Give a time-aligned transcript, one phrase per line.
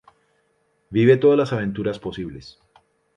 [0.89, 2.57] Vive todas las aventuras posibles.